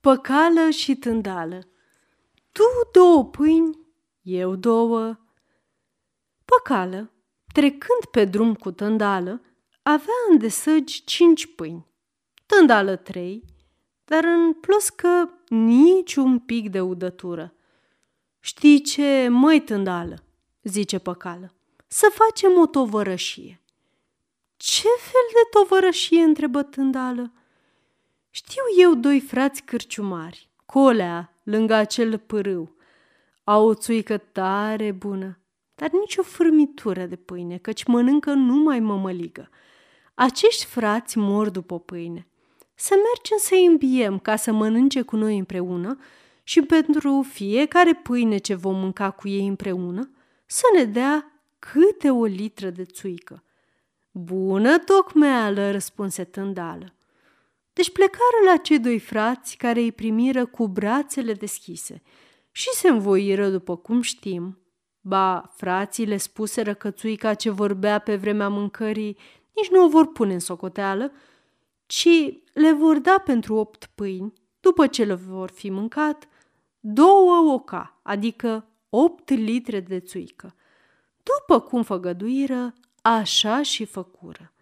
Păcală 0.00 0.70
și 0.70 0.96
tândală 0.96 1.68
Tu 2.52 2.62
două 2.92 3.24
pâini, 3.24 3.78
eu 4.22 4.54
două. 4.54 5.18
Păcală, 6.44 7.12
trecând 7.52 8.04
pe 8.10 8.24
drum 8.24 8.54
cu 8.54 8.70
tândală, 8.70 9.42
avea 9.82 10.14
în 10.30 10.38
desăgi 10.38 11.04
cinci 11.04 11.54
pâini, 11.54 11.86
tândală 12.46 12.96
trei, 12.96 13.44
dar 14.04 14.24
în 14.24 14.52
plus 14.52 14.88
că 14.88 15.28
nici 15.48 16.14
un 16.14 16.38
pic 16.38 16.70
de 16.70 16.80
udătură. 16.80 17.54
Știi 18.40 18.80
ce, 18.80 19.28
măi 19.28 19.60
tândală, 19.60 20.24
zice 20.62 20.98
păcală, 20.98 21.54
să 21.86 22.12
facem 22.12 22.58
o 22.58 22.66
tovărășie. 22.66 23.62
Ce 24.56 24.88
fel 24.98 25.26
de 25.32 25.48
tovărășie, 25.50 26.22
întrebă 26.22 26.62
tândală. 26.62 27.32
Știu 28.30 28.62
eu 28.78 28.94
doi 28.94 29.20
frați 29.20 29.62
cârciumari, 29.62 30.48
colea, 30.66 31.32
lângă 31.42 31.74
acel 31.74 32.18
pârâu. 32.18 32.74
Au 33.44 33.66
o 33.66 33.74
țuică 33.74 34.18
tare 34.18 34.92
bună, 34.92 35.38
dar 35.74 35.90
nici 35.90 36.16
o 36.16 36.22
fârmitură 36.22 37.04
de 37.04 37.16
pâine, 37.16 37.56
căci 37.56 37.84
mănâncă 37.84 38.32
numai 38.32 38.80
mămăligă. 38.80 39.48
Acești 40.14 40.64
frați 40.64 41.18
mor 41.18 41.48
după 41.48 41.78
pâine. 41.78 42.26
Să 42.74 42.94
mergem 42.94 43.36
să-i 43.38 43.66
îmbiem 43.66 44.18
ca 44.18 44.36
să 44.36 44.52
mănânce 44.52 45.02
cu 45.02 45.16
noi 45.16 45.38
împreună 45.38 45.98
și 46.42 46.62
pentru 46.62 47.26
fiecare 47.32 47.94
pâine 47.94 48.36
ce 48.36 48.54
vom 48.54 48.76
mânca 48.76 49.10
cu 49.10 49.28
ei 49.28 49.46
împreună, 49.46 50.10
să 50.46 50.62
ne 50.76 50.84
dea 50.84 51.42
câte 51.58 52.10
o 52.10 52.24
litră 52.24 52.70
de 52.70 52.84
țuică. 52.84 53.42
Bună 54.10 54.78
tocmeală, 54.78 55.70
răspunse 55.70 56.24
tândală. 56.24 56.94
Deci 57.80 57.92
plecară 57.92 58.50
la 58.50 58.56
cei 58.56 58.78
doi 58.78 58.98
frați 58.98 59.56
care 59.56 59.80
îi 59.80 59.92
primiră 59.92 60.46
cu 60.46 60.68
brațele 60.68 61.32
deschise 61.32 62.02
și 62.50 62.68
se 62.72 62.88
învoiră 62.88 63.48
după 63.48 63.76
cum 63.76 64.00
știm. 64.00 64.58
Ba, 65.00 65.52
frații 65.56 66.06
le 66.06 66.16
spuseră 66.16 66.74
că 66.74 66.90
țuica 66.90 67.34
ce 67.34 67.50
vorbea 67.50 67.98
pe 67.98 68.16
vremea 68.16 68.48
mâncării 68.48 69.16
nici 69.54 69.70
nu 69.70 69.84
o 69.84 69.88
vor 69.88 70.12
pune 70.12 70.32
în 70.32 70.38
socoteală, 70.38 71.12
ci 71.86 72.08
le 72.52 72.72
vor 72.72 72.98
da 72.98 73.22
pentru 73.24 73.54
opt 73.54 73.90
pâini, 73.94 74.32
după 74.60 74.86
ce 74.86 75.04
le 75.04 75.14
vor 75.14 75.50
fi 75.50 75.70
mâncat, 75.70 76.28
două 76.80 77.52
oca, 77.52 78.00
adică 78.02 78.68
opt 78.90 79.30
litre 79.30 79.80
de 79.80 80.00
țuică. 80.00 80.54
După 81.22 81.60
cum 81.60 81.82
făgăduiră, 81.82 82.74
așa 83.02 83.62
și 83.62 83.84
făcură. 83.84 84.52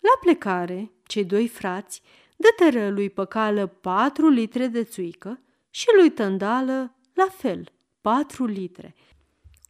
La 0.00 0.18
plecare, 0.20 0.92
cei 1.06 1.24
doi 1.24 1.48
frați 1.48 2.02
dă 2.40 2.88
lui 2.90 3.10
Păcală 3.10 3.66
patru 3.66 4.28
litre 4.28 4.66
de 4.66 4.84
țuică 4.84 5.40
și 5.70 5.86
lui 5.98 6.10
Tândală 6.10 6.96
la 7.14 7.26
fel, 7.36 7.72
patru 8.00 8.44
litre. 8.44 8.94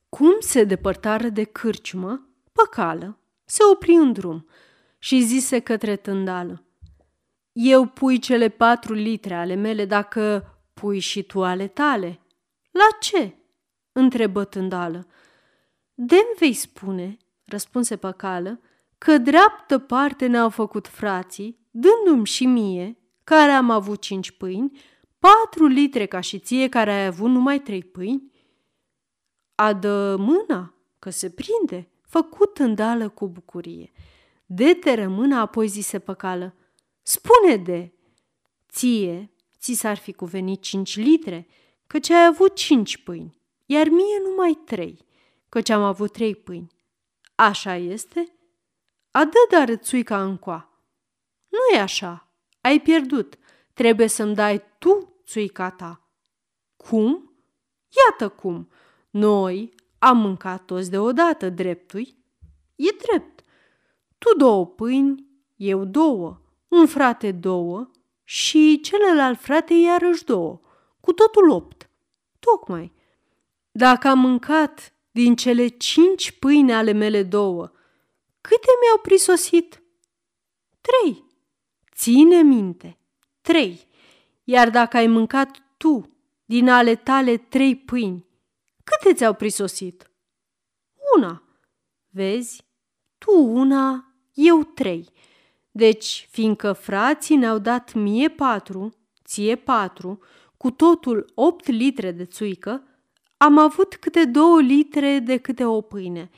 Cum 0.09 0.37
se 0.39 0.65
depărtară 0.65 1.29
de 1.29 1.45
cârciumă, 1.45 2.29
Păcală 2.53 3.19
se 3.45 3.63
opri 3.73 3.93
în 3.93 4.13
drum 4.13 4.47
și 4.99 5.21
zise 5.21 5.59
către 5.59 5.97
Tândală, 5.97 6.65
Eu 7.53 7.87
pui 7.87 8.19
cele 8.19 8.49
patru 8.49 8.93
litre 8.93 9.35
ale 9.35 9.55
mele 9.55 9.85
dacă 9.85 10.45
pui 10.75 10.99
și 10.99 11.23
tu 11.23 11.45
ale 11.45 11.67
tale. 11.67 12.21
La 12.71 12.97
ce? 13.01 13.35
întrebă 13.93 14.45
Tândală. 14.45 15.07
Dem 15.95 16.27
vei 16.39 16.53
spune, 16.53 17.17
răspunse 17.45 17.97
Păcală, 17.97 18.61
că 18.99 19.19
dreaptă 19.19 19.79
parte 19.79 20.27
ne-au 20.27 20.49
făcut 20.49 20.89
frații 20.89 21.60
dându-mi 21.71 22.27
și 22.27 22.47
mie, 22.47 22.99
care 23.25 23.51
am 23.51 23.71
avut 23.71 24.01
cinci 24.01 24.31
pâini, 24.31 24.81
patru 25.19 25.67
litre 25.67 26.07
ca 26.07 26.21
și 26.21 26.39
ție 26.39 26.69
care 26.69 26.93
ai 26.93 27.07
avut 27.07 27.31
numai 27.31 27.61
trei 27.61 27.83
pâini? 27.83 28.31
Adă 29.55 30.17
mâna, 30.19 30.75
că 30.99 31.11
se 31.11 31.31
prinde, 31.31 31.91
făcut 32.03 32.59
îndală 32.59 33.09
cu 33.09 33.29
bucurie. 33.29 33.93
De 34.47 34.75
te 34.75 34.95
rămâna, 34.95 35.41
apoi 35.41 35.69
zise 35.69 35.99
păcală, 35.99 36.55
spune 37.03 37.57
de, 37.57 37.93
ție, 38.69 39.33
ți 39.59 39.73
s-ar 39.73 39.97
fi 39.97 40.13
cuvenit 40.13 40.63
cinci 40.63 40.97
litre, 40.97 41.47
căci 41.87 42.11
ai 42.11 42.27
avut 42.27 42.55
cinci 42.55 43.03
pâini, 43.03 43.37
iar 43.67 43.89
mie 43.89 44.21
numai 44.29 44.59
trei, 44.65 45.07
căci 45.49 45.69
am 45.69 45.83
avut 45.83 46.13
trei 46.13 46.35
pâini. 46.35 46.73
Așa 47.35 47.77
este? 47.77 48.33
Adă 49.11 49.39
dar 49.51 49.75
țuica 49.75 50.23
încoa. 50.23 50.70
Nu 51.51 51.77
e 51.77 51.81
așa. 51.81 52.29
Ai 52.61 52.81
pierdut. 52.81 53.39
Trebuie 53.73 54.07
să-mi 54.07 54.35
dai 54.35 54.63
tu 54.79 55.21
țuica 55.27 55.71
ta. 55.71 56.09
Cum? 56.77 57.35
Iată 58.07 58.29
cum. 58.29 58.71
Noi 59.11 59.75
am 59.99 60.19
mâncat 60.19 60.65
toți 60.65 60.91
deodată, 60.91 61.49
dreptui? 61.49 62.17
E 62.77 62.89
drept. 63.03 63.45
Tu 64.19 64.37
două 64.37 64.67
pâini, 64.67 65.27
eu 65.57 65.85
două, 65.85 66.41
un 66.69 66.87
frate 66.87 67.33
două 67.33 67.91
și 68.25 68.81
celălalt 68.83 69.41
frate 69.41 69.75
iarăși 69.75 70.25
două, 70.25 70.61
cu 71.01 71.13
totul 71.13 71.51
opt. 71.51 71.91
Tocmai. 72.39 72.93
Dacă 73.71 74.09
am 74.09 74.19
mâncat 74.19 74.93
din 75.11 75.37
cele 75.37 75.69
cinci 75.69 76.39
pâine 76.39 76.75
ale 76.75 76.93
mele 76.93 77.23
două, 77.23 77.71
câte 78.41 78.69
mi-au 78.81 78.99
prisosit? 79.03 79.83
Trei. 80.81 81.25
Ține 82.01 82.43
minte. 82.43 82.99
Trei. 83.41 83.87
Iar 84.45 84.71
dacă 84.71 84.97
ai 84.97 85.07
mâncat 85.07 85.63
tu 85.77 86.11
din 86.45 86.69
ale 86.69 86.95
tale 86.95 87.37
trei 87.37 87.77
pâini, 87.77 88.27
câte 88.85 89.15
ți-au 89.15 89.35
prisosit? 89.35 90.11
Una. 91.17 91.43
Vezi? 92.09 92.65
Tu 93.19 93.43
una, 93.43 94.15
eu 94.35 94.63
trei. 94.63 95.09
Deci, 95.71 96.29
fiindcă 96.31 96.73
frații 96.73 97.37
ne-au 97.37 97.59
dat 97.59 97.93
mie 97.93 98.29
patru, 98.29 98.93
ție 99.25 99.57
patru, 99.57 100.19
cu 100.57 100.71
totul 100.71 101.33
opt 101.35 101.67
litre 101.67 102.11
de 102.13 102.25
țuică, 102.25 102.85
am 103.37 103.59
avut 103.59 103.97
câte 103.97 104.25
două 104.25 104.61
litre 104.61 105.19
de 105.19 105.37
câte 105.37 105.65
o 105.65 105.81
pâine. 105.81 106.31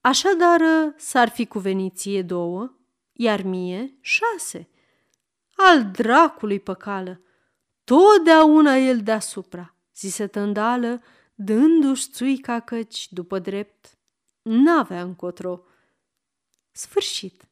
Așadar, 0.00 0.60
s-ar 0.96 1.28
fi 1.28 1.46
cuvenit 1.46 1.96
ție 1.96 2.22
două, 2.22 2.72
iar 3.12 3.42
mie 3.42 3.98
șase. 4.00 4.66
Al 5.68 5.90
dracului 5.90 6.60
păcală! 6.60 7.20
Totdeauna 7.84 8.76
el 8.76 9.02
deasupra, 9.02 9.74
zise 9.96 10.26
tândală, 10.26 11.02
dându-și 11.34 12.10
țuica 12.10 12.60
căci, 12.60 13.12
după 13.12 13.38
drept, 13.38 13.98
n-avea 14.42 15.02
încotro. 15.02 15.64
Sfârșit. 16.70 17.51